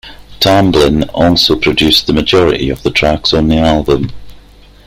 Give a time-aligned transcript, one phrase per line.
[0.39, 4.09] Tamblyn also produced the majority of the tracks on the album.